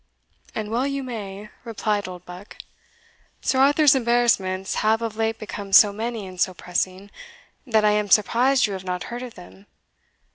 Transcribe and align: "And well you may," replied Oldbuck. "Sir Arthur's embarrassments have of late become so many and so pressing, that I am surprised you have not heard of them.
"And 0.55 0.71
well 0.71 0.87
you 0.87 1.03
may," 1.03 1.51
replied 1.63 2.07
Oldbuck. 2.07 2.57
"Sir 3.39 3.59
Arthur's 3.59 3.93
embarrassments 3.93 4.73
have 4.81 4.99
of 4.99 5.15
late 5.15 5.37
become 5.37 5.71
so 5.73 5.93
many 5.93 6.25
and 6.25 6.41
so 6.41 6.55
pressing, 6.55 7.11
that 7.67 7.85
I 7.85 7.91
am 7.91 8.09
surprised 8.09 8.65
you 8.65 8.73
have 8.73 8.83
not 8.83 9.03
heard 9.13 9.21
of 9.21 9.35
them. 9.35 9.67